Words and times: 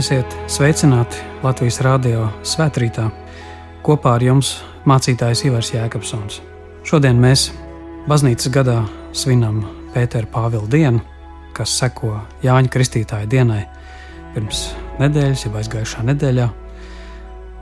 Esiet 0.00 0.32
sveicināti 0.48 1.18
Latvijas 1.42 1.76
Rādio 1.84 2.22
svētkrītā. 2.46 3.02
Kopā 3.84 4.14
ar 4.16 4.22
jums 4.24 4.54
mācītājs 4.88 5.42
Ivars 5.44 5.74
Jēkabsons. 5.74 6.38
Šodien 6.88 7.18
mēs 7.20 7.50
baznīcas 8.08 8.48
gadā 8.54 8.78
svinam 9.12 9.58
Pētera 9.92 10.30
Pāvila 10.30 10.64
dienu, 10.72 11.02
kas 11.52 11.74
seko 11.82 12.14
Jāņa 12.40 12.72
Kristītāja 12.72 13.28
dienai 13.28 13.66
pirms 14.32 14.62
nedēļas, 15.02 15.42
jau 15.44 15.52
aizgājušā 15.60 16.04
nedēļā. 16.08 16.46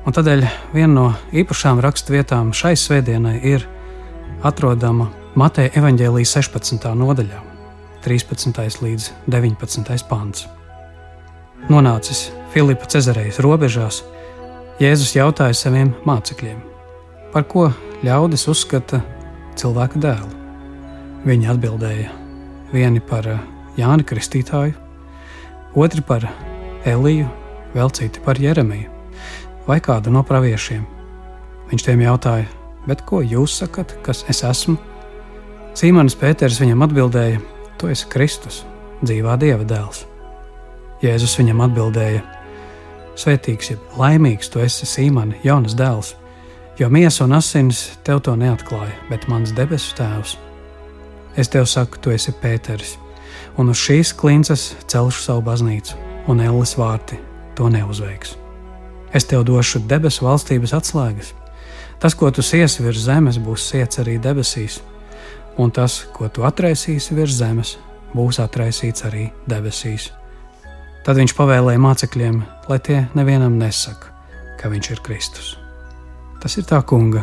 Un 0.06 0.14
tādēļ 0.14 0.46
viena 0.76 0.92
no 0.92 1.08
īpašām 1.34 1.82
raksturvietām 1.82 2.52
šai 2.54 2.76
svētdienai 2.78 3.40
ir 3.50 3.66
atrodama 4.46 5.08
Mateja 5.34 5.74
evaņģēlijas 5.82 6.36
16. 6.38 6.86
nodaļā, 7.02 7.42
13. 8.06 8.62
līdz 8.86 9.10
19. 9.26 10.06
pāns. 10.12 10.46
Nonācis 11.66 12.28
Filipa 12.54 12.86
Cezarejas 12.88 13.40
robežās, 13.44 14.02
Jēzus 14.78 15.16
jautāja 15.16 15.56
saviem 15.58 15.90
mācekļiem, 16.06 16.60
par 17.34 17.44
ko 17.50 17.66
ļaudis 18.06 18.46
uzskata 18.48 19.02
cilvēka 19.58 19.98
dēlu. 19.98 20.30
Viņi 21.26 21.50
atbildēja 21.50 22.12
vieni 22.70 23.02
par 23.02 23.26
eh, 23.26 23.40
Jāni 23.80 24.06
Kristītāju, 24.06 24.76
otri 25.74 26.04
par 26.06 26.28
Eliju, 26.86 27.26
vēl 27.74 27.90
citi 27.98 28.22
par 28.24 28.38
Jeremiju 28.40 28.94
vai 29.68 29.82
kādu 29.84 30.14
no 30.14 30.22
praviešiem. 30.24 30.86
Viņš 31.68 31.84
tiem 31.84 32.00
jautāja, 32.06 32.48
bet 32.88 33.04
ko 33.04 33.20
jūs 33.20 33.58
sakat, 33.60 33.92
kas 34.06 34.24
es 34.32 34.40
esmu? 34.46 34.78
Sīmanis 35.76 36.16
Pēters 36.18 36.62
viņam 36.62 36.86
atbildēja: 36.88 37.42
Tu 37.78 37.92
esi 37.92 38.08
Kristus, 38.10 38.62
dzīvā 39.04 39.36
Dieva 39.42 39.68
dēls. 39.68 40.07
Jēzus 40.98 41.36
viņam 41.38 41.60
atbildēja: 41.68 42.24
Svētīgs, 43.18 43.70
jeb 43.70 43.98
laimīgs 43.98 44.50
tu 44.50 44.62
esi 44.62 44.86
Sīmani, 44.86 45.38
jaunas 45.46 45.76
dēls, 45.78 46.14
jo 46.78 46.88
miesa 46.90 47.24
un 47.26 47.36
asins 47.38 47.84
tev 48.06 48.22
to 48.26 48.34
neatklāja, 48.38 48.96
bet 49.10 49.28
mans 49.30 49.54
debesu 49.54 49.94
tēvs. 49.98 50.36
Es 51.38 51.50
tev 51.54 51.68
saku, 51.70 52.00
tu 52.02 52.10
esi 52.10 52.34
Pēters, 52.34 52.96
un 53.58 53.70
uz 53.70 53.78
šīs 53.78 54.10
klinces 54.18 54.72
celšu 54.90 55.22
savu 55.22 55.46
baznīcu, 55.46 55.94
un 56.26 56.42
Elles 56.42 56.74
vārti 56.78 57.20
to 57.54 57.70
neuzveiks. 57.70 58.34
Es 59.14 59.24
tev 59.24 59.46
došu 59.46 59.84
debesu 59.86 60.26
valstības 60.26 60.74
atslēgas. 60.76 61.32
Tas, 62.02 62.14
ko 62.14 62.30
tu 62.34 62.42
siesi 62.42 62.82
virs 62.82 63.06
zemes, 63.06 63.38
būs 63.38 63.70
siets 63.70 64.02
arī 64.02 64.18
debesīs, 64.22 64.82
un 65.58 65.70
tas, 65.74 66.04
ko 66.14 66.26
tu 66.26 66.46
atraisīsi 66.46 67.14
virs 67.18 67.38
zemes, 67.38 67.76
būs 68.14 68.42
atraisīts 68.42 69.06
arī 69.06 69.30
debesīs. 69.46 70.12
Tad 71.08 71.16
viņš 71.16 71.32
pavēlēja 71.38 71.80
mācekļiem, 71.80 72.34
lai 72.68 72.76
tie 72.84 72.98
nevienam 73.16 73.54
nesaka, 73.56 74.10
ka 74.60 74.68
viņš 74.68 74.88
ir 74.92 74.98
Kristus. 75.06 75.46
Tas 76.36 76.52
ir 76.60 76.66
tā 76.68 76.82
kunga 76.84 77.22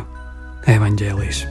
evaņģēlijs. 0.66 1.44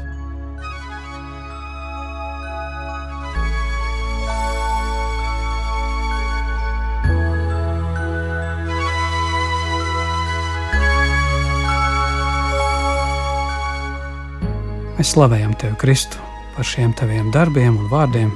Mēs 14.97 15.13
slavējam 15.13 15.53
Tevi, 15.55 15.77
Kristu, 15.79 16.19
par 16.57 16.67
šiem 16.67 16.91
Taviem 16.99 17.31
darbiem 17.31 17.79
un 17.79 17.87
vārdiem, 17.87 18.35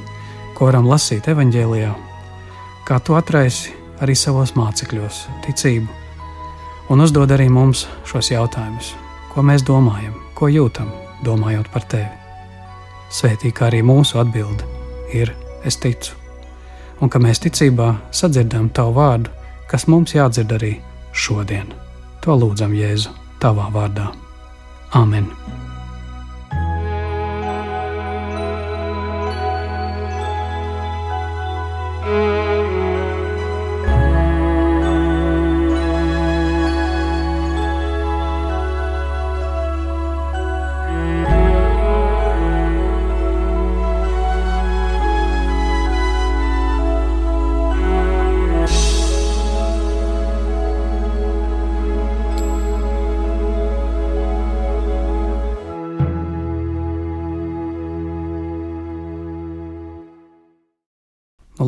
ko 0.55 0.71
varam 0.71 0.88
lasīt 0.88 1.27
evaņģēlijā, 1.35 1.91
kā 2.88 3.01
Tu 3.03 3.19
atraisi 3.19 3.75
arī 4.03 4.15
savos 4.15 4.55
mācekļos 4.57 5.25
ticību, 5.45 5.87
un 6.89 7.03
uzdod 7.05 7.31
arī 7.35 7.49
mums 7.53 7.85
šos 8.09 8.31
jautājumus, 8.33 8.93
ko 9.33 9.43
mēs 9.45 9.65
domājam, 9.67 10.15
ko 10.35 10.49
jūtam, 10.51 10.89
domājot 11.25 11.69
par 11.73 11.85
tevi. 11.91 12.09
Svētī, 13.09 13.51
kā 13.51 13.69
arī 13.69 13.81
mūsu 13.85 14.19
atbilde 14.21 14.65
ir 15.13 15.33
es 15.65 15.79
ticu, 15.81 16.15
un 17.01 17.09
ka 17.09 17.21
mēs 17.21 17.41
ticībā 17.45 17.93
sadzirdam 18.11 18.69
tavu 18.69 18.97
vārdu, 18.99 19.33
kas 19.69 19.88
mums 19.88 20.15
jādzird 20.17 20.53
arī 20.59 20.75
šodien. 21.13 21.73
To 22.25 22.35
lūdzam 22.35 22.75
Jēzu 22.75 23.15
tavā 23.39 23.69
vārdā. 23.73 24.11
Āmen! 24.97 25.29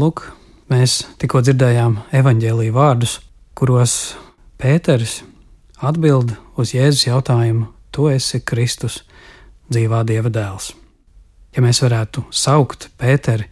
Lūk, 0.01 0.23
mēs 0.71 1.01
tikko 1.21 1.43
dzirdējām 1.45 1.99
evaņģēlīju 2.17 2.73
vārdus, 2.73 3.19
kuros 3.57 4.15
Pēters 4.61 5.19
atbild 5.81 6.33
uz 6.57 6.73
Jēzus 6.75 7.07
jautājumu: 7.07 7.67
Tu 7.91 8.07
esi 8.13 8.41
Kristus, 8.45 9.01
dzīvā 9.69 10.03
Dieva 10.07 10.31
dēls. 10.33 10.71
Ja 11.55 11.63
mēs 11.65 11.81
varētu 11.83 12.23
saukt 12.31 12.89
Pēteri 12.97 13.49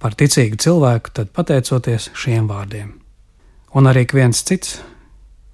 par 0.00 0.16
ticīgu 0.16 0.60
cilvēku, 0.60 1.12
tad 1.12 1.32
pateicoties 1.36 2.10
šiem 2.16 2.48
vārdiem. 2.48 2.94
Un 3.74 3.90
arī 3.90 4.06
viens 4.14 4.40
cits 4.46 4.78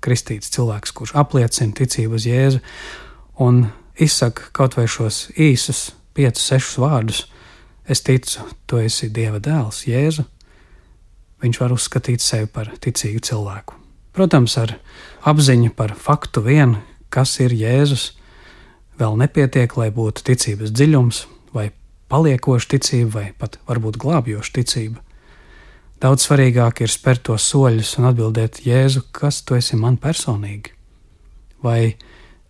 kristīts 0.04 0.52
cilvēks, 0.54 0.94
kurš 0.94 1.16
apliecina 1.18 1.74
ticību 1.74 2.20
uz 2.20 2.28
Jēzu 2.28 2.62
un 3.42 3.66
izsaka 3.98 4.52
kaut 4.56 4.76
vai 4.78 4.86
šos 4.86 5.26
īsus, 5.34 5.90
piecus, 6.14 6.46
sešus 6.46 6.78
vārdus, 6.84 7.24
es 7.88 8.02
ticu, 8.04 8.46
tu 8.66 8.78
esi 8.82 9.10
Dieva 9.10 9.40
dēls, 9.42 9.84
Jēzu, 9.88 10.26
viņš 11.42 11.60
var 11.60 11.74
uzskatīt 11.76 12.24
sevi 12.24 12.48
par 12.52 12.70
ticīgu 12.82 13.22
cilvēku. 13.26 13.76
Protams, 14.16 14.56
ar 14.60 14.76
apziņu 15.28 15.72
par 15.76 15.94
faktu 16.00 16.42
vien, 16.46 16.76
kas 17.12 17.36
ir 17.44 17.52
Jēzus, 17.52 18.10
vēl 19.00 19.18
nepietiek, 19.20 19.72
lai 19.76 19.90
būtu 19.92 20.24
ticības 20.24 20.72
dziļums, 20.72 21.24
vai 21.52 21.70
paliekoša 22.12 22.70
ticība, 22.76 23.10
vai 23.18 23.26
pat 23.36 23.58
varbūt 23.68 23.98
glābjoša 24.00 24.54
ticība. 24.60 25.02
Daudz 26.00 26.28
svarīgāk 26.28 26.84
ir 26.84 26.92
spērt 26.92 27.24
tos 27.28 27.44
soļus 27.50 27.96
un 28.00 28.10
atbildēt, 28.12 28.62
Jēzu, 28.64 29.06
kas 29.12 29.42
tu 29.44 29.56
esi 29.56 29.76
man 29.80 30.00
personīgi? 30.00 30.72
Vai 31.64 31.96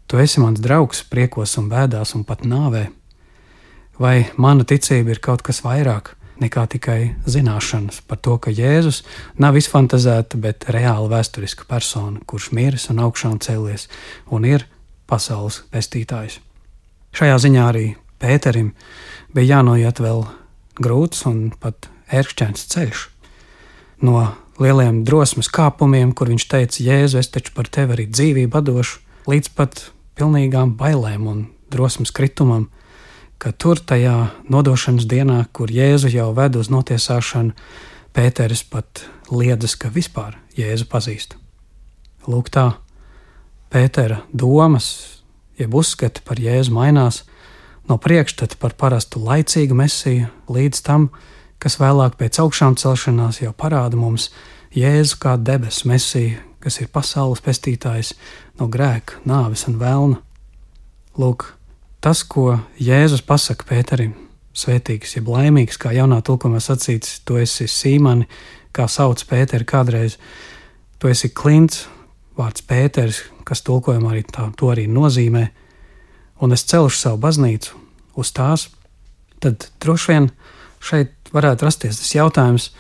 tu 0.07 0.19
esi 0.23 0.43
mans 0.43 0.63
draugs 0.63 1.03
priekos 1.11 1.57
un 1.59 1.71
bēdās 1.71 2.15
un 2.19 2.27
pat 2.27 2.47
nāvē? 2.47 2.87
vai 3.99 4.27
mana 4.37 4.65
ticība 4.65 5.15
ir 5.15 5.21
kaut 5.25 5.43
kas 5.47 5.63
vairāk 5.65 6.15
nekā 6.43 6.67
tikai 6.77 7.01
zināšanas 7.27 8.03
par 8.09 8.21
to, 8.23 8.37
ka 8.43 8.53
Jēzus 8.55 9.03
nav 9.41 9.57
izfantazēta, 9.59 10.39
bet 10.41 10.69
reāli 10.73 11.11
vēsturiska 11.13 11.69
persona, 11.69 12.21
kurš 12.29 12.51
miris 12.57 12.89
un 12.93 13.03
augšām 13.05 13.39
cēlies 13.43 13.89
un 14.33 14.49
ir 14.49 14.67
pasaules 15.11 15.63
pestītājs. 15.73 16.41
Šajā 17.17 17.39
ziņā 17.47 17.69
arī 17.71 17.87
Pēterim 18.21 18.73
bija 19.37 19.59
jānoiet 19.59 20.01
vēl 20.01 20.25
grūts 20.81 21.27
un 21.29 21.51
pat 21.61 21.91
ērkšķēns 22.13 22.65
ceļš. 22.73 23.03
No 24.05 24.23
lieliem 24.61 25.03
drosmes 25.05 25.51
kāpumiem, 25.53 26.15
kur 26.17 26.31
viņš 26.33 26.47
teica, 26.49 26.81
Jēzu, 26.85 27.21
es 27.21 27.29
taču 27.33 27.53
par 27.57 27.69
tevi 27.73 27.97
arī 27.97 28.07
dzīvību 28.09 28.63
došu, 28.65 29.03
līdz 29.29 29.53
pat 29.57 29.89
pilnīgām 30.17 30.75
bailēm 30.81 31.29
un 31.29 31.45
drosmes 31.73 32.13
kritumam, 32.15 32.71
ka 33.39 33.53
tur 33.53 33.81
tajā 33.81 34.31
nodošanas 34.49 35.07
dienā, 35.09 35.45
kur 35.53 35.71
Jēzu 35.73 36.11
jau 36.13 36.33
ved 36.37 36.57
uz 36.57 36.73
notiesāšanu, 36.73 37.55
Pēteris 38.17 38.63
pat 38.65 39.03
liedzas, 39.29 39.75
ka 39.77 39.91
vispār 39.93 40.39
Jēzu 40.57 40.87
pazīst. 40.89 41.37
Lūk, 42.25 42.49
tā 42.49 42.79
Pētera 43.69 44.23
domas, 44.33 44.87
jeb 45.61 45.75
uzskati 45.77 46.23
par 46.25 46.41
Jēzu 46.41 46.73
mainās 46.73 47.25
no 47.89 47.99
priekšstata 48.01 48.57
par 48.61 48.73
parastu 48.79 49.21
laicīgu 49.21 49.77
mesiju 49.77 50.31
līdz 50.49 50.83
tam, 50.87 51.11
kas 51.61 51.77
vēlāk 51.81 52.17
pēc 52.17 52.41
augšām 52.41 52.79
celšanās 52.81 53.43
jau 53.43 53.53
parāda 53.53 54.01
mums 54.01 54.31
Jēzu 54.77 55.21
kā 55.21 55.37
debesu 55.37 55.89
mesiju, 55.89 56.41
kas 56.61 56.81
ir 56.81 56.89
pasaules 56.93 57.45
pestītājs 57.45 58.15
no 58.61 58.69
grēka, 58.69 59.21
nāves 59.29 59.69
un 59.69 59.77
vēlna. 59.81 60.23
Lūk, 61.17 61.47
tas, 62.07 62.23
ko 62.23 62.61
Jēzus 62.79 63.25
pasaka 63.27 63.67
Pēterim, 63.67 64.13
svētīgs, 64.55 65.17
jeb 65.17 65.27
laimīgs, 65.33 65.79
kā 65.81 65.91
jaunā 65.91 66.21
tulkumā 66.23 66.61
sacīts, 66.63 67.19
tu 67.27 67.41
esi 67.41 67.67
Sīmani, 67.67 68.29
kā 68.71 68.87
sauc 68.87 69.25
Pēteri 69.27 69.67
kādreiz. 69.67 70.19
tu 70.99 71.09
esi 71.09 71.29
klints, 71.29 71.89
vārds 72.39 72.63
Pēters, 72.63 73.25
kas 73.45 73.63
tulkojumā 73.63 74.13
arī 74.13 74.23
tā, 74.23 74.47
to 74.57 74.71
arī 74.71 74.87
nozīmē, 74.87 75.49
un 76.41 76.53
es 76.53 76.65
celšu 76.65 76.97
savu 76.97 77.19
baznīcu 77.19 77.75
uz 78.17 78.33
tās, 78.33 78.69
tad 79.41 79.69
droši 79.81 80.13
vien 80.13 80.31
šeit 80.81 81.13
varētu 81.33 81.67
rasties 81.67 81.99
tas 81.99 82.15
jautājums, 82.15 82.71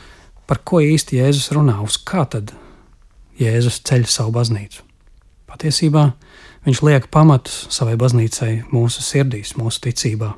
par 0.46 0.62
ko 0.64 0.80
īsti 0.80 1.18
Jēzus 1.18 1.50
runā, 1.52 1.80
uz 1.82 1.98
kā 1.98 2.24
tad 2.30 2.54
Jēzus 3.38 3.82
ceļ 3.82 4.06
savu 4.06 4.32
baznīcu. 4.38 4.86
Patiesībā 5.56 6.10
viņš 6.66 6.80
liek 6.84 7.06
pamatus 7.08 7.62
savai 7.72 7.94
baznīcai 7.96 8.66
mūsu 8.68 9.00
sirdīs, 9.00 9.54
mūsu 9.56 9.86
ticībā. 9.86 10.34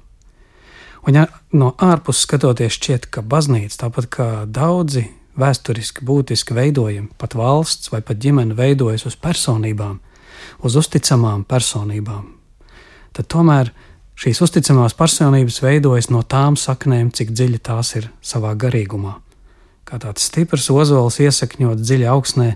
Un 1.11 1.17
ja 1.19 1.25
no 1.51 1.73
ārpuses 1.83 2.23
skatoties, 2.23 2.77
šķiet, 2.79 3.09
ka 3.11 3.25
baznīca, 3.27 3.81
tāpat 3.83 4.07
kā 4.15 4.29
daudzi 4.47 5.09
vēsturiski 5.39 6.07
būtiski 6.07 6.55
veidojumi, 6.55 7.11
pat 7.19 7.35
valsts 7.35 7.91
vai 7.91 7.99
pat 8.07 8.23
ģimene 8.23 8.55
veidojas 8.55 9.09
uz 9.11 9.19
personībām, 9.19 9.99
uz 10.63 10.79
uzticamām 10.79 11.43
personībām, 11.51 12.29
tad 13.17 13.27
tomēr 13.35 13.73
šīs 14.19 14.43
uzticamās 14.47 14.95
personības 14.99 15.59
veidojas 15.65 16.13
no 16.15 16.23
tām 16.23 16.55
saknēm, 16.55 17.11
cik 17.11 17.35
dziļi 17.35 17.59
tās 17.59 17.97
ir 17.99 18.13
savā 18.23 18.55
garīgumā. 18.55 19.19
Kā 19.89 19.99
tāds 19.99 20.27
stiprs 20.31 20.69
ozols 20.71 21.19
iesakņot 21.25 21.83
dziļi 21.83 22.07
augsnē, 22.13 22.53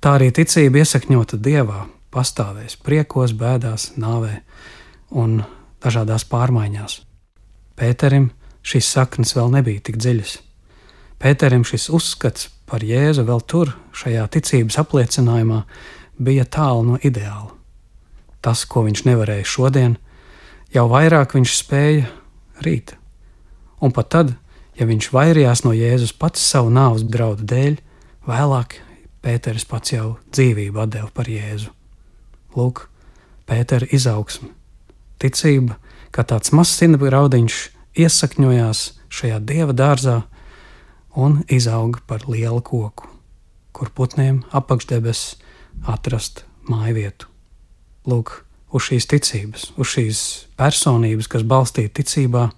tā 0.00 0.16
arī 0.18 0.30
ticība 0.34 0.82
iesakņota 0.82 1.38
dievā, 1.40 1.84
pastāvēs 2.10 2.78
priekos, 2.84 3.34
bēdās, 3.36 3.92
nāvē 4.00 4.40
un 5.10 5.40
dažādās 5.84 6.26
pārmaiņās. 6.30 7.00
Pēterim 7.78 8.30
šīs 8.66 8.90
saknes 8.92 9.34
vēl 9.36 9.52
nebija 9.54 9.84
tik 9.88 10.00
dziļas. 10.00 10.36
Pēterim 11.20 11.64
šis 11.68 11.88
uzskats 11.92 12.48
par 12.68 12.84
Jēzu 12.86 13.26
vēl 13.28 13.42
tur, 13.48 13.74
šajā 13.96 14.26
ticības 14.32 14.78
apliecinājumā, 14.80 15.64
bija 16.20 16.46
tālu 16.48 16.84
no 16.92 17.00
ideāla. 17.02 17.50
Tas, 18.40 18.64
ko 18.64 18.86
viņš 18.86 19.04
nevarēja 19.04 19.44
šodien, 19.44 19.96
jau 20.72 20.86
vairāk 20.88 21.34
viņš 21.36 21.56
spēja 21.60 22.06
rīt. 22.64 22.94
Un 23.84 23.92
pat 23.96 24.12
tad, 24.12 24.32
ja 24.80 24.88
viņš 24.88 25.10
vairījās 25.12 25.64
no 25.66 25.74
Jēzus 25.76 26.14
pats 26.16 26.44
savu 26.44 26.72
nāves 26.72 27.04
draudu 27.04 27.44
dēļ, 27.48 27.76
vēlāk 28.28 28.78
Pēters 29.20 29.66
pats 29.68 29.92
jau 29.92 30.14
dzīvību 30.32 30.86
deva 30.88 31.10
par 31.12 31.28
Jēzu. 31.28 31.68
Lūk, 32.56 32.86
Pētera 33.46 33.86
izaugsme, 33.92 34.48
ticība, 35.20 35.76
kā 36.14 36.24
tāds 36.24 36.54
mazs 36.56 36.78
sinabgraudiņš 36.80 37.58
iesakņojās 38.00 38.82
šajā 39.10 39.40
dieva 39.44 39.74
dārzā 39.76 40.22
un 41.18 41.42
izauga 41.50 42.00
par 42.06 42.24
lielu 42.30 42.62
koku, 42.62 43.10
kur 43.76 43.90
putniem 43.94 44.44
apakšdebes 44.56 45.24
atrast 45.90 46.44
māju 46.70 46.96
vietu. 46.96 47.28
Lūk, 48.08 48.32
uz 48.72 48.86
šīs 48.88 49.08
ticības, 49.10 49.70
uz 49.76 49.94
šīs 49.94 50.20
personības, 50.58 51.28
kas 51.28 51.44
balstīta 51.44 52.00
ticībā, 52.00 52.48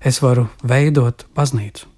es 0.00 0.22
varu 0.22 0.48
veidot 0.62 1.26
baznīcu. 1.36 1.88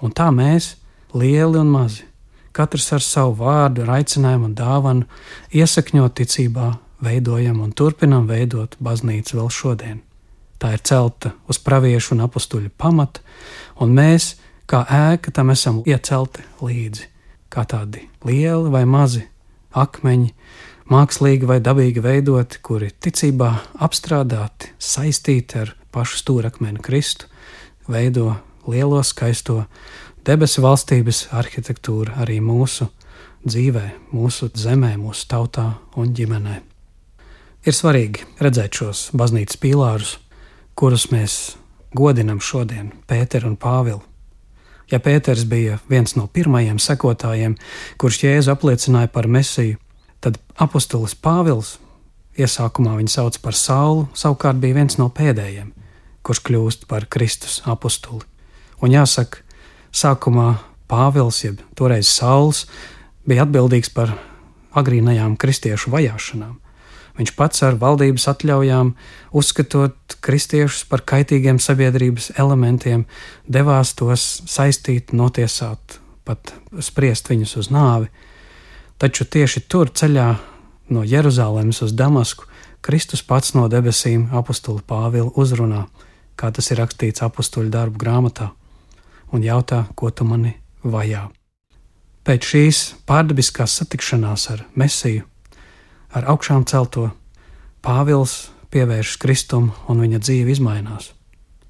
Un 0.00 0.14
tā 0.14 0.30
mēs, 0.32 0.76
lieli 1.12 1.58
un 1.58 1.72
mazi, 1.74 2.06
katrs 2.52 2.90
ar 2.96 3.04
savu 3.04 3.36
vārdu, 3.42 3.84
ar 3.84 3.98
aicinājumu 3.98 4.50
un 4.50 4.54
dāvanu, 4.58 5.08
iesakņot 5.54 6.16
ticībā, 6.20 6.72
veidojam 7.04 7.60
un 7.62 7.72
turpinam 7.72 8.26
veidot 8.28 8.76
baznīcu 8.82 9.38
vēl 9.38 9.50
šodien. 9.54 10.00
Tā 10.58 10.72
ir 10.74 10.82
celta 10.82 11.32
uz 11.46 11.60
praviešu 11.62 12.16
un 12.16 12.24
apstuļu 12.26 12.72
pamata, 12.74 13.22
un 13.78 13.94
mēs, 13.94 14.32
kā 14.66 14.82
ēka, 14.90 15.30
tam 15.34 15.52
esam 15.54 15.82
iecelti 15.86 16.42
līdzi, 16.64 17.06
kā 17.52 17.62
tādi 17.68 18.08
lieli 18.26 18.72
vai 18.74 18.82
mazi 18.88 19.22
akmeņi, 19.78 20.32
mākslīgi 20.90 21.46
vai 21.46 21.60
dabīgi 21.62 22.02
veidoti, 22.02 22.58
kuri 22.64 22.90
ticībā 22.90 23.52
apstrādāti, 23.86 24.72
saistīti 24.82 25.62
ar 25.62 25.74
pašu 25.94 26.18
stūrakmeni 26.24 26.82
Kristu, 26.82 27.28
veido 27.88 28.34
lielo 28.68 29.00
skaisto 29.06 29.62
debesu 30.28 30.62
valstības 30.64 31.28
arhitektūru 31.32 32.12
arī 32.20 32.38
mūsu 32.44 32.90
dzīvē, 33.46 33.84
mūsu 34.12 34.50
zemē, 34.52 34.96
mūsu 35.00 35.28
tautā 35.30 35.70
un 35.96 36.12
ģimenē. 36.16 36.58
Ir 37.66 37.74
svarīgi 37.74 38.26
redzēt 38.42 38.76
šos 38.80 39.08
baznīcas 39.16 39.58
pīlārus, 39.62 40.18
kurus 40.78 41.08
mēs 41.12 41.38
godinam 41.96 42.42
šodien, 42.44 42.92
Pēteru 43.08 43.52
un 43.52 43.56
Pāvilu. 43.56 44.02
Ja 44.92 45.00
Pēters 45.04 45.44
bija 45.48 45.80
viens 45.88 46.14
no 46.16 46.28
pirmajiem 46.32 46.78
sekotājiem, 46.80 47.56
kurš 48.00 48.22
Jēzu 48.24 48.52
apliecināja 48.54 49.10
par 49.12 49.28
mesiju, 49.28 49.76
tad 50.20 50.38
apustulis 50.56 51.16
Pāvils, 51.16 51.76
iesākumā 52.38 52.94
viņu 53.00 53.12
sauc 53.12 53.40
par 53.42 53.56
Saulu, 53.56 54.06
savukārt 54.16 54.60
bija 54.62 54.78
viens 54.78 54.96
no 55.00 55.10
pēdējiem, 55.12 55.72
kurš 56.22 56.44
kļūst 56.46 56.88
par 56.88 57.08
Kristus 57.10 57.60
apustuli. 57.66 58.24
Un 58.84 58.94
jāsaka, 58.94 59.42
sākumā 59.98 60.54
Pāvils, 60.88 61.42
jeb 61.44 61.60
toreiz 61.76 62.08
Sauls, 62.08 62.64
bija 63.28 63.44
atbildīgs 63.44 63.90
par 63.92 64.14
agrīnajām 64.78 65.36
kristiešu 65.40 65.92
vajāšanām. 65.92 66.56
Viņš 67.18 67.32
pats 67.34 67.64
ar 67.66 67.74
valdības 67.80 68.28
atļaujām, 68.30 68.92
uzskatot 69.34 70.16
kristiešus 70.22 70.86
par 70.88 71.02
kaitīgiem 71.02 71.58
sabiedrības 71.60 72.30
elementiem, 72.38 73.04
devās 73.44 73.92
tos 73.98 74.26
saistīt, 74.46 75.10
notiesāt, 75.12 75.98
pat 76.24 76.54
spriest 76.80 77.28
viņus 77.28 77.56
uz 77.58 77.72
nāvi. 77.74 78.08
Taču 79.02 79.26
tieši 79.26 79.66
tur 79.66 79.90
ceļā 79.90 80.28
no 80.94 81.02
Jeruzalemes 81.04 81.82
uz 81.82 81.92
Damasku 81.92 82.46
Kristus 82.80 83.24
pats 83.26 83.54
no 83.56 83.66
debesīm 83.68 84.28
apakstuli 84.32 84.84
Pāvilu 84.86 85.32
uzrunā, 85.36 85.86
kā 86.38 86.50
tas 86.54 86.70
ir 86.70 86.78
rakstīts 86.80 87.24
apakstuļu 87.26 87.72
darbu 87.74 87.98
grāmatā, 87.98 88.52
un 89.32 89.42
jautā, 89.44 89.84
ko 89.94 90.10
tu 90.10 90.24
mani 90.24 90.54
vajā. 90.84 91.28
Pēc 92.24 92.44
šīs 92.44 92.78
pārdabiskās 93.08 93.78
satikšanās 93.80 94.50
ar 94.52 94.64
Mesiju 94.76 95.24
ar 96.12 96.28
augšām 96.28 96.66
celto, 96.68 97.10
Pāvils 97.84 98.50
pievēršas 98.72 99.20
Kristum 99.22 99.70
un 99.88 100.00
viņa 100.02 100.18
dzīve 100.20 100.56
mainās. 100.64 101.12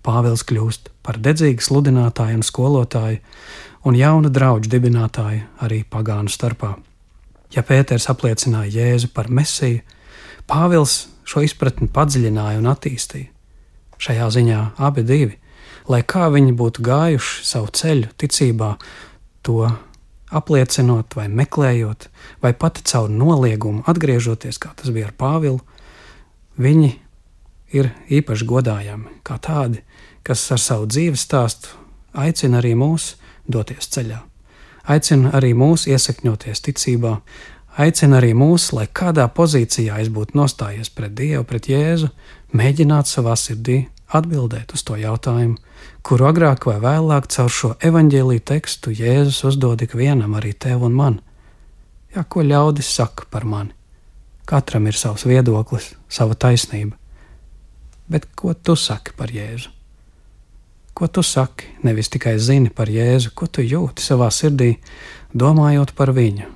Pāvils 0.02 0.44
kļūst 0.46 0.88
par 1.04 1.18
dedzīgu 1.20 1.62
sludinātāju 1.62 2.38
un 2.38 2.44
skolotāju, 2.46 3.18
un 3.84 3.98
jaunu 3.98 4.30
draugu 4.32 4.70
dibinātāju 4.70 5.42
arī 5.64 5.82
pagānu 5.84 6.32
starpā. 6.32 6.76
Ja 7.54 7.62
Pēters 7.62 8.08
apliecināja 8.10 8.72
Jēzu 8.72 9.12
par 9.14 9.28
mesiju, 9.28 9.82
Pāvils 10.48 11.08
šo 11.28 11.42
izpratni 11.44 11.90
padziļināja 11.92 12.58
un 12.60 12.70
attīstīja. 12.70 13.28
Šajā 13.98 14.28
ziņā 14.32 14.60
abi 14.78 15.02
divi, 15.04 15.34
lai 15.88 16.02
kā 16.04 16.28
viņi 16.32 16.54
būtu 16.56 16.84
gājuši 16.84 17.44
savu 17.48 17.72
ceļu 17.72 18.12
ticībā, 18.20 18.74
to 19.42 19.64
apliecinot, 20.28 21.16
vai 21.16 21.28
meklējot, 21.32 22.08
vai 22.42 22.52
pati 22.52 22.84
caur 22.84 23.08
noliegumu 23.10 23.84
atgriežoties, 23.88 24.60
kā 24.60 24.74
tas 24.76 24.92
bija 24.92 25.08
ar 25.08 25.16
Pāvilu, 25.16 25.62
viņi 26.60 26.92
ir 27.72 27.92
īpaši 28.12 28.48
godājami, 28.48 29.20
kā 29.24 29.38
tādi, 29.40 29.82
kas 30.22 30.44
ar 30.52 30.60
savu 30.60 30.88
dzīves 30.88 31.24
stāstu 31.24 31.72
aicina 32.12 32.60
arī 32.60 32.74
mūs 32.76 33.14
doties 33.48 33.88
ceļā, 33.94 34.20
aicina 34.92 35.32
arī 35.38 35.54
mūs 35.56 35.86
iesakņoties 35.88 36.64
ticībā, 36.68 37.14
aicina 37.80 38.20
arī 38.20 38.34
mūs, 38.36 38.72
lai 38.76 38.88
kādā 38.92 39.28
pozīcijā 39.32 40.00
es 40.02 40.12
būtu 40.12 40.36
nostājies 40.36 40.92
pret 40.92 41.14
Dievu, 41.16 41.44
pret 41.48 41.70
Jēzu, 41.72 42.10
mēģināt 42.52 43.08
savā 43.08 43.36
sirdī 43.36 43.86
atbildēt 44.14 44.72
uz 44.74 44.84
to 44.86 44.96
jautājumu, 44.98 45.58
kuru 46.02 46.28
agrāk 46.30 46.66
vai 46.68 46.78
vēlāk 46.82 47.28
caur 47.32 47.52
šo 47.52 47.72
evaņģēlīju 47.84 48.44
tekstu 48.48 48.92
Jēzus 48.96 49.42
uzdod 49.50 49.82
ikvienam, 49.84 50.36
arī 50.38 50.54
tev 50.54 50.84
un 50.88 50.96
man. 50.96 51.18
Jā, 52.14 52.24
ko 52.24 52.42
ļaudis 52.42 52.88
saka 52.88 53.28
par 53.30 53.44
mani? 53.44 53.74
Katram 54.48 54.86
ir 54.88 54.96
savs 54.96 55.26
viedoklis, 55.28 55.92
sava 56.08 56.34
taisnība. 56.34 56.96
Bet 58.08 58.30
ko 58.36 58.54
tu 58.54 58.76
saki 58.76 59.12
par 59.16 59.28
Jēzu? 59.28 59.74
Ko 60.96 61.06
tu 61.06 61.22
saki? 61.22 61.68
Nevis 61.84 62.08
tikai 62.10 62.38
zini 62.40 62.72
par 62.74 62.88
Jēzu, 62.88 63.34
ko 63.36 63.46
tu 63.46 63.62
jūti 63.62 64.02
savā 64.02 64.30
sirdī, 64.34 64.72
domājot 65.36 65.92
par 65.94 66.10
viņu, 66.16 66.48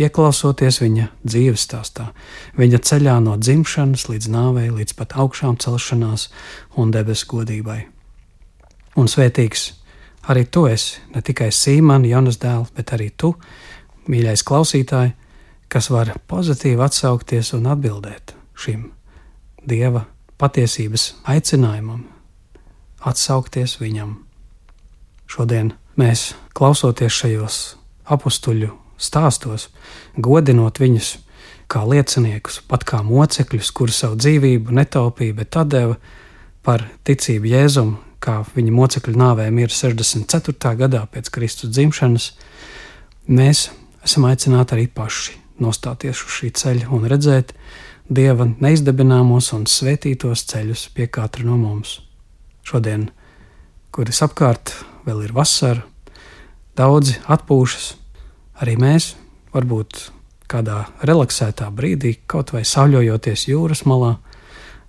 ieklausoties 0.00 0.80
viņa 0.80 1.06
dzīves 1.22 1.68
stāstā, 1.68 2.10
viņa 2.58 2.82
ceļā 2.88 3.20
no 3.24 3.36
dzimšanas 3.36 4.08
līdz 4.10 4.32
nāvei, 4.32 4.68
līdz 4.72 4.96
pat 4.98 5.16
augšām 5.20 5.60
celšanās 5.60 6.28
un 6.80 6.92
debesu 6.94 7.28
godībai 7.34 7.80
un 8.96 9.08
svētīgs 9.08 9.70
arī 10.30 10.46
tu 10.50 10.66
esi, 10.68 11.00
ne 11.14 11.22
tikai 11.22 11.50
Sīmana, 11.54 12.08
Jonas 12.08 12.38
dēls, 12.40 12.72
bet 12.76 12.92
arī 12.96 13.10
tu, 13.16 13.34
mīļais 14.10 14.44
klausītāj, 14.46 15.12
kas 15.70 15.90
var 15.92 16.14
pozitīvi 16.30 16.82
atsaukties 16.84 17.54
un 17.58 17.70
atbildēt 17.70 18.34
šim 18.58 18.90
Dieva 19.60 20.06
patiesības 20.40 21.20
aicinājumam, 21.28 22.06
atsaukties 23.04 23.76
viņam. 23.80 24.14
Šodien 25.30 25.74
mēs, 26.00 26.30
klausoties 26.56 27.12
šajos 27.12 27.58
apstuļu 28.10 28.72
stāstos, 29.00 29.68
godinot 30.16 30.80
viņus 30.80 31.16
kā 31.70 31.82
lieciniekus, 31.86 32.60
pat 32.68 32.84
kā 32.88 33.02
mocekļus, 33.06 33.72
kuri 33.76 33.94
savu 33.94 34.18
dzīvību 34.20 34.74
netaupīja, 34.76 35.36
bet 35.38 35.58
deva 35.70 35.96
par 36.66 36.84
ticību 37.06 37.50
Jēzum, 37.50 37.94
kā 38.20 38.40
viņa 38.54 38.72
mocekļu 38.76 39.16
nāvē 39.16 39.46
mira 39.54 39.72
64. 39.72 40.74
gadā 40.76 41.04
pēc 41.08 41.30
Kristus 41.32 41.72
dzimšanas, 41.72 42.32
mēs 43.30 43.68
esam 44.04 44.26
aicināti 44.28 44.76
arī 44.76 44.88
paši 44.92 45.38
nostāties 45.60 46.24
uz 46.24 46.36
šī 46.40 46.52
ceļa 46.56 46.90
un 46.96 47.08
redzēt 47.08 47.54
Dieva 48.10 48.42
neizdabināmos 48.42 49.52
un 49.54 49.68
svētītos 49.70 50.42
ceļus 50.50 50.88
pie 50.96 51.04
katra 51.06 51.44
no 51.46 51.54
mums. 51.54 52.00
Šodien, 52.66 53.04
kuras 53.94 54.18
apkārt 54.26 54.72
vēl 55.06 55.28
ir 55.28 55.34
vasara, 55.36 55.84
daudzi 56.74 57.20
atpūšas, 57.30 57.92
arī 58.60 58.76
mēs 58.80 59.14
varbūt 59.54 60.10
kādā 60.50 60.84
relaksētā 61.06 61.70
brīdī, 61.74 62.16
kaut 62.26 62.52
vai 62.54 62.62
sauļojoties 62.66 63.46
jūras 63.50 63.84
malā, 63.86 64.16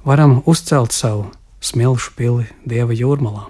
varam 0.05 0.41
uzcelt 0.49 0.93
savu 0.95 1.29
smilšu 1.61 2.13
pili 2.17 2.47
Dieva 2.65 2.95
jūrmalā. 2.95 3.47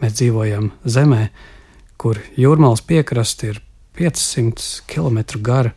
Mēs 0.00 0.16
dzīvojam 0.18 0.70
zemē, 0.84 1.28
kur 2.00 2.18
jūrmālas 2.40 2.82
piekraste 2.86 3.52
ir 3.52 3.62
500 3.98 4.86
km 4.90 5.42
gara, 5.44 5.74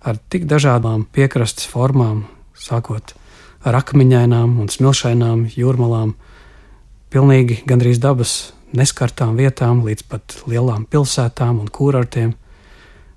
ar 0.00 0.18
tik 0.30 0.46
dažādām 0.48 1.04
piekrastes 1.12 1.66
formām, 1.68 2.24
sākot 2.54 3.14
ar 3.66 3.80
akmeņainām 3.80 4.58
un 4.62 4.70
smilšainām 4.70 5.48
jūrmalām, 5.56 6.14
pilnīgi 7.12 7.62
gandrīz 7.68 8.00
dabas 8.02 8.52
neskartām 8.76 9.36
vietām, 9.38 9.82
līdz 9.86 10.04
pat 10.08 10.36
lielām 10.46 10.84
pilsētām 10.88 11.60
un 11.62 11.72
kūrortiem. 11.72 12.34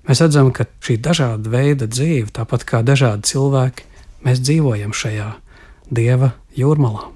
Mēs 0.02 0.18
redzam, 0.18 0.48
ka 0.50 0.66
šī 0.82 0.96
dažāda 0.98 1.50
veida 1.52 1.86
dzīve, 1.86 2.32
tāpat 2.34 2.64
kā 2.66 2.80
dažādi 2.82 3.28
cilvēki, 3.30 3.84
mēs 4.26 4.40
dzīvojam 4.42 4.90
šajā 4.98 5.28
dieva 5.94 6.32
jūrmalā. 6.58 7.06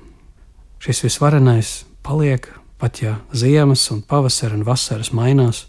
Šis 0.78 1.02
visvarenais 1.02 1.80
paliek, 2.06 2.46
pat 2.78 3.02
ja 3.02 3.16
ziemas, 3.34 3.88
un 3.90 4.04
pavasara 4.06 4.54
un 4.54 4.62
vasaras 4.62 5.10
mainās, 5.10 5.64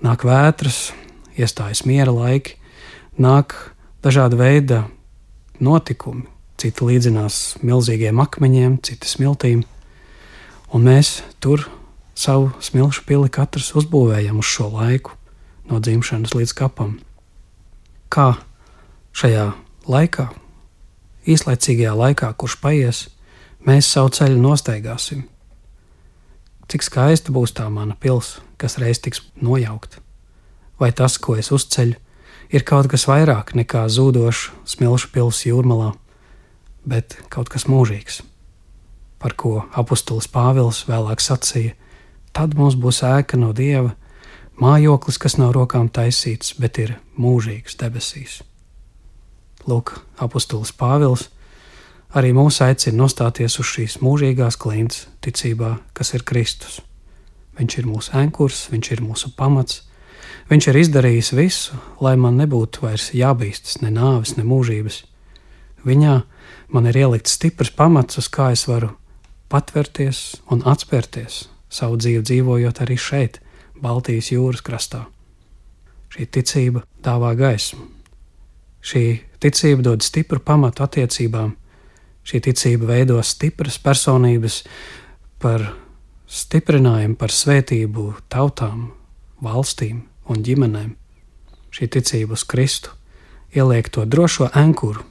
nāk 0.00 0.24
vētras, 0.24 0.94
iestājas 1.36 1.84
miera 1.84 2.14
laiki, 2.16 2.56
nāk 3.20 3.52
dažāda 4.00 4.40
veida 4.40 4.82
notikumi. 5.60 6.30
Citi 6.56 6.86
līdzinās 6.86 7.58
milzīgiem 7.60 8.20
akmeņiem, 8.22 8.80
citi 8.86 9.08
smiltīm, 9.10 9.66
un 10.72 10.84
mēs 10.86 11.18
tur 11.44 11.66
savu 12.16 12.54
smilšu 12.62 13.04
pili 13.04 13.28
katrs 13.28 13.74
uzbūvējam 13.76 14.40
uz 14.40 14.48
šo 14.48 14.72
laiku 14.78 15.18
no 15.70 15.80
dzimšanas 15.80 16.34
līdz 16.34 16.54
kapam. 16.58 16.96
Kā 18.12 18.34
šajā 19.16 19.50
laikā, 19.88 20.28
īslaicīgajā 21.28 21.92
laikā, 21.96 22.32
kurš 22.38 22.58
paies, 22.62 23.02
mēs 23.66 23.90
savu 23.92 24.12
ceļu 24.16 24.40
nostaigāsim. 24.42 25.26
Cik 26.70 26.86
skaista 26.86 27.34
būs 27.34 27.54
tā 27.56 27.68
mana 27.70 27.96
pils, 27.98 28.38
kas 28.56 28.78
reiz 28.80 29.00
tiks 29.02 29.22
nojaukta, 29.42 30.00
vai 30.80 30.92
tas, 30.96 31.18
ko 31.18 31.36
es 31.36 31.52
uzceļu, 31.52 31.98
ir 32.52 32.64
kaut 32.68 32.88
kas 32.92 33.06
vairāk 33.10 33.54
nekā 33.58 33.84
zūdošs 33.92 34.50
smilšu 34.74 35.10
pils 35.14 35.44
jūrmalā, 35.46 35.92
bet 36.88 37.18
kaut 37.32 37.50
kas 37.52 37.68
mūžīgs, 37.70 38.22
par 39.22 39.36
ko 39.38 39.62
apustulis 39.78 40.30
Pāvils 40.30 40.84
vēlāk 40.88 41.22
sacīja: 41.22 41.76
Tad 42.32 42.56
mums 42.56 42.78
būs 42.80 43.02
ēka 43.04 43.36
no 43.36 43.52
dieva, 43.52 43.92
mājoklis, 44.60 45.18
kas 45.18 45.38
nav 45.38 45.52
rokām 45.56 45.88
taisīts, 45.88 46.54
bet 46.60 46.78
ir 46.78 46.96
mūžīgs 47.18 47.78
debesīs. 47.80 48.40
Lūk, 49.68 49.94
apustulis 50.18 50.72
Pāvils 50.74 51.28
arī 52.12 52.32
mūs 52.36 52.60
aicina 52.64 53.04
nostāties 53.04 53.58
uz 53.62 53.68
šīs 53.68 54.00
mūžīgās 54.02 54.58
klints 54.60 55.06
ticībā, 55.24 55.76
kas 55.96 56.12
ir 56.16 56.26
Kristus. 56.28 56.80
Viņš 57.58 57.78
ir 57.78 57.88
mūsu 57.88 58.12
ankurs, 58.16 58.66
viņš 58.72 58.90
ir 58.92 59.02
mūsu 59.04 59.30
pamats, 59.36 59.82
viņš 60.50 60.68
ir 60.68 60.80
izdarījis 60.82 61.32
visu, 61.36 61.78
lai 62.00 62.16
man 62.16 62.40
nebūtu 62.40 62.84
vairs 62.84 63.12
jābīstas 63.16 63.80
ne 63.84 63.92
nāves, 63.92 64.36
ne 64.36 64.44
mūžības. 64.44 65.02
Viņā 65.86 66.16
man 66.72 66.88
ir 66.88 66.98
ielikts 67.04 67.36
stiprs 67.38 67.72
pamats, 67.76 68.18
uz 68.18 68.28
kā 68.32 68.50
es 68.56 68.66
varu 68.68 68.92
patvērties 69.52 70.42
un 70.50 70.62
atspērties 70.68 71.46
savu 71.72 71.96
dzīvi 72.00 72.22
dzīvojot 72.28 72.82
arī 72.84 72.98
šeit, 73.00 73.40
Baltijas 73.82 74.30
jūras 74.30 74.62
krastā. 74.62 75.08
Šī 76.12 76.28
ticība 76.30 76.84
dāvā 77.02 77.32
gaismu. 77.34 77.88
Šī 78.82 79.02
ticība 79.42 79.82
dod 79.88 80.04
stipru 80.06 80.38
pamatu 80.42 80.84
attiecībām, 80.86 81.54
šī 82.22 82.40
ticība 82.46 82.92
veido 82.92 83.18
stipras 83.26 83.80
personības 83.82 84.60
par 85.42 85.64
stiprinājumu, 86.30 87.18
par 87.18 87.34
svētību 87.34 88.06
tautām, 88.30 88.92
valstīm 89.42 90.04
un 90.30 90.46
ģimenēm. 90.46 90.94
Šī 91.74 91.90
ticība 91.96 92.38
uz 92.38 92.46
Kristu 92.46 92.94
ieliek 93.56 93.90
to 93.90 94.06
drošo 94.06 94.50
ankuru, 94.54 95.02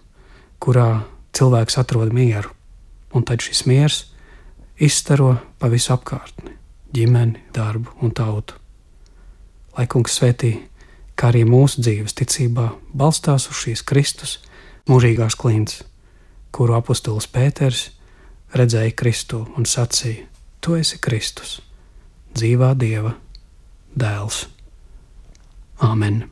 kurā 0.64 1.04
cilvēks 1.36 1.80
atrod 1.82 2.16
mieru, 2.16 2.54
un 3.12 3.28
tad 3.28 3.44
šis 3.44 3.66
miers 3.68 4.06
izstaro 4.80 5.36
pa 5.60 5.68
visu 5.68 5.92
apkārtni- 5.98 6.56
ģimeni, 6.96 7.44
darbu 7.52 8.00
un 8.02 8.12
tautu 8.12 8.61
lai 9.78 9.88
kungs 9.88 10.18
svētī, 10.18 10.54
kā 11.16 11.32
arī 11.32 11.44
mūsu 11.48 11.84
dzīves 11.84 12.16
ticībā 12.18 12.72
balstās 12.98 13.48
uz 13.52 13.62
šīs 13.64 13.86
Kristus 13.88 14.40
mūžīgās 14.90 15.38
klints, 15.40 15.82
kuru 16.52 16.76
apustulis 16.80 17.30
Pēters 17.32 17.90
redzēja 18.58 18.96
Kristu 18.98 19.46
un 19.58 19.68
sacīja: 19.70 20.28
Tu 20.62 20.76
esi 20.82 21.00
Kristus, 21.02 21.60
dzīvā 22.36 22.74
Dieva 22.78 23.16
dēls. 23.96 24.46
Āmen! 25.82 26.24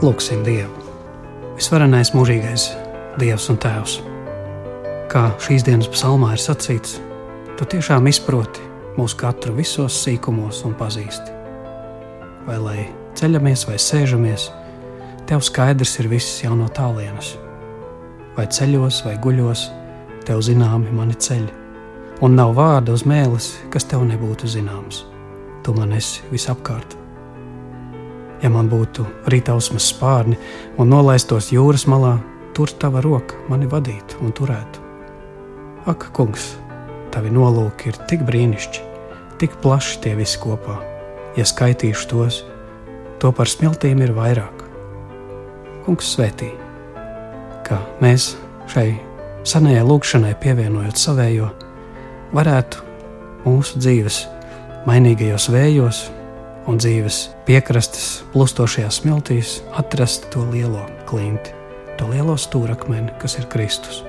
Lūksim 0.00 0.40
Dievu, 0.40 0.72
visvarenais 1.58 2.14
mūžīgais 2.14 2.62
Dievs 3.20 3.50
un 3.52 3.58
Tēvs. 3.60 3.98
Kā 5.12 5.26
šīs 5.44 5.66
dienas 5.66 5.90
psalmā 5.92 6.30
ir 6.32 6.40
sacīts, 6.40 6.94
tu 7.58 7.66
tiešām 7.68 8.08
izproti 8.08 8.64
mūsu 8.96 9.18
katru 9.20 9.52
visos 9.58 9.98
sīkumos 10.00 10.62
un 10.64 10.72
pazīsti. 10.80 11.34
Vai 12.46 12.56
lai 12.62 12.86
ceļamies 13.20 13.66
vai 13.68 13.76
sēžamies, 13.76 14.46
tev 15.28 15.44
skaidrs 15.44 15.92
ir 16.00 16.08
viss 16.14 16.40
jau 16.46 16.56
no 16.56 16.70
tālienes. 16.72 17.34
Vai 18.38 18.46
ceļos 18.48 19.02
vai 19.04 19.18
guļos, 19.20 19.66
tev 20.24 20.40
zināmi 20.48 20.96
mani 20.96 21.18
ceļi, 21.28 21.52
un 22.24 22.40
nav 22.40 22.56
vārda 22.56 22.96
uz 22.96 23.04
mēlis, 23.04 23.52
kas 23.68 23.84
tev 23.92 24.08
nebūtu 24.08 24.48
zināms. 24.48 25.04
Tu 25.60 25.76
man 25.76 25.92
esi 26.00 26.24
visapkārt 26.32 26.99
Ja 28.40 28.48
man 28.52 28.70
būtu 28.72 29.04
rītausmas 29.28 29.90
spārni 29.92 30.38
un 30.80 30.88
nolaistos 30.88 31.50
jūras 31.52 31.86
malā, 31.90 32.16
tur 32.56 32.72
tava 32.72 33.02
roka 33.04 33.36
mani 33.50 33.68
vadītu 33.68 34.22
un 34.24 34.32
turētu. 34.36 34.86
Ak, 35.90 36.10
kungs, 36.16 36.54
tavi 37.12 37.32
nolūki 37.32 37.90
ir 37.90 37.98
tik 38.08 38.24
brīnišķīgi, 38.28 38.86
tik 39.40 39.58
plaši 39.62 40.00
tie 40.04 40.14
visi 40.18 40.40
kopā. 40.40 40.78
Ja 41.36 41.46
skaitīšu 41.46 42.08
tos, 42.10 42.40
to 43.22 43.30
par 43.32 43.48
smiltīm 43.48 44.02
ir 44.04 44.12
vairāk. 44.16 44.64
Kungs 45.86 46.10
svētī, 46.16 46.50
ka 47.66 47.80
mēs 48.02 48.34
šai 48.72 48.88
senajai 49.46 49.84
lūkšanai 49.86 50.34
pievienojot 50.42 51.00
savējo, 51.00 51.50
varētu 52.36 52.84
mūsu 53.46 53.80
dzīves 53.80 54.24
mainīgajos 54.88 55.48
vējos 55.52 56.02
un 56.68 56.80
dzīves 56.80 57.22
piekrastes 57.46 58.22
plustošajās 58.34 59.00
smiltīs 59.00 59.58
atrast 59.80 60.28
to 60.34 60.44
lielo 60.50 60.84
klinti, 61.08 61.54
to 61.98 62.08
lielo 62.10 62.36
stūrakmeni, 62.36 63.14
kas 63.20 63.38
ir 63.40 63.48
Kristus. 63.52 64.02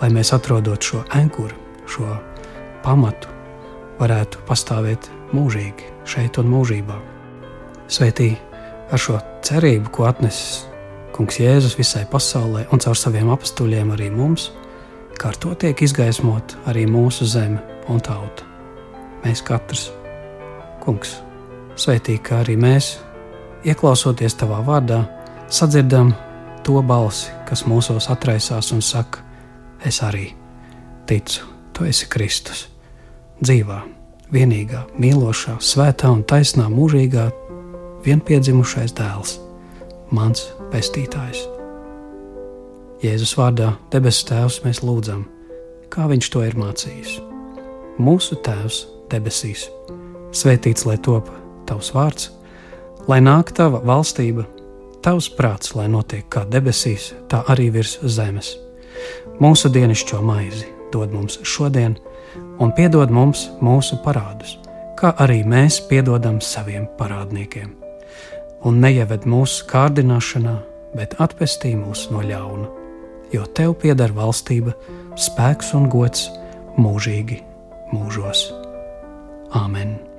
Lai 0.00 0.08
mēs 0.12 0.32
atrodot 0.36 0.82
šo 0.82 1.02
ankuru, 1.16 1.56
šo 1.88 2.08
pamatu, 2.84 3.28
varētu 4.00 4.44
pastāvēt 4.48 5.10
mūžīgi 5.36 5.92
šeit 6.08 6.40
un 6.40 6.48
mūžībā. 6.52 6.96
Svētī 7.90 8.32
ar 8.90 9.00
šo 9.00 9.20
cerību, 9.46 9.92
ko 9.92 10.08
atnesis 10.08 10.66
Kungs 11.14 11.36
Jēzus 11.36 11.74
visai 11.76 12.06
pasaulē 12.08 12.62
un 12.72 12.80
caur 12.80 12.96
saviem 12.96 13.28
apstuļiem 13.34 13.90
arī 13.92 14.08
mums, 14.14 14.50
kā 15.20 15.34
ar 15.34 15.40
to 15.42 15.52
tiek 15.58 15.82
izgaismot 15.84 16.54
arī 16.70 16.86
mūsu 16.88 17.28
zeme 17.28 17.60
un 17.92 18.00
tauta. 18.00 18.46
Mēs 19.24 19.42
katrs, 19.44 19.90
Kungs, 20.80 21.18
Sveitī, 21.80 22.18
kā 22.20 22.42
arī 22.42 22.58
mēs, 22.60 22.98
ieklausoties 23.64 24.34
tavā 24.36 24.58
vārdā, 24.66 24.98
sadzirdam 25.48 26.10
to 26.66 26.76
balsi, 26.84 27.30
kas 27.48 27.62
mūsos 27.64 28.10
atraisās 28.12 28.68
un 28.74 28.82
saka: 28.84 29.22
Es 29.80 30.02
arī 30.04 30.26
ticu, 31.08 31.46
tu 31.72 31.88
esi 31.88 32.10
Kristus, 32.12 32.66
dzīvā, 33.40 33.78
vienīgā, 34.28 34.82
mīlošā, 35.00 35.56
svētā 35.56 36.12
un 36.12 36.20
taisnā 36.20 36.68
mūžīgā 36.68 37.30
vienpiedzimušais 38.04 38.92
dēls, 39.00 39.38
mans 40.12 40.50
pestītājs. 40.74 41.46
Jēzus 43.00 43.36
vārdā, 43.40 43.72
debesu 43.88 44.28
Tēvs, 44.28 44.60
mēs 44.68 44.84
lūdzam, 44.84 45.24
kā 45.88 46.12
Viņš 46.12 46.28
to 46.28 46.44
ir 46.44 46.60
mācījis. 46.60 47.20
Mūsu 47.96 48.36
Tēvs 48.44 48.84
debesīs, 49.08 49.70
svētīts 50.36 50.84
lai 50.84 51.00
top 51.00 51.39
Tavs 51.70 51.92
vārds, 51.94 52.30
lai 53.06 53.20
nāk 53.22 53.54
Tava 53.54 53.78
valstība 53.86 54.48
Tavs 55.00 55.30
prāts, 55.32 55.72
lai 55.72 55.86
notiek 55.88 56.26
kā 56.28 56.42
debesīs, 56.44 57.14
tā 57.30 57.40
arī 57.48 57.70
virs 57.72 57.94
zemes. 58.04 58.52
Mūsu 59.40 59.70
dienascho 59.72 60.20
maizi 60.20 60.66
dod 60.92 61.14
mums 61.14 61.38
šodien, 61.46 61.94
un 62.60 62.74
piedod 62.76 63.12
mums 63.14 63.46
mūsu 63.64 63.96
parādus, 64.04 64.58
kā 65.00 65.14
arī 65.24 65.40
mēs 65.46 65.80
piedodam 65.88 66.42
saviem 66.44 66.84
parādniekiem. 66.98 67.70
Un 68.68 68.82
neieved 68.84 69.24
mūsu 69.24 69.64
kārdināšanā, 69.70 70.58
bet 70.98 71.16
atpestī 71.22 71.72
mūs 71.78 72.10
no 72.12 72.20
ļauna, 72.26 72.68
jo 73.32 73.46
Tev 73.56 73.78
pieder 73.80 74.12
valstība, 74.12 74.76
spēks 75.16 75.72
un 75.78 75.88
gods 75.88 76.28
mūžīgi 76.76 77.40
mūžos. 77.94 78.50
Āmen! 79.56 80.09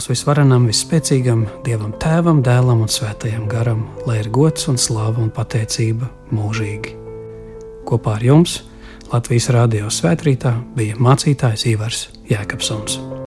Mūsu 0.00 0.14
visvarenam, 0.14 0.62
vispēcīgam 0.64 1.42
Dievam, 1.60 1.90
Tēvam, 2.00 2.38
Dēlam 2.40 2.86
un 2.86 2.88
Svētajam 2.88 3.42
Garam, 3.52 3.82
lai 4.08 4.14
ir 4.22 4.30
gods 4.32 4.64
un 4.72 4.80
slāva 4.80 5.20
un 5.20 5.28
pateicība 5.28 6.08
mūžīgi. 6.32 6.96
Kopā 7.84 8.16
ar 8.16 8.24
jums 8.30 8.62
Latvijas 9.12 9.50
Rādio 9.52 9.92
svētkrītā 9.92 10.56
bija 10.72 10.96
mācītājs 10.96 11.68
Ivars 11.74 12.06
Jēkabsons. 12.32 13.10